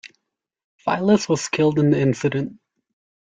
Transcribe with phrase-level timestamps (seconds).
[0.77, 2.59] Phyllis was killed in the incident.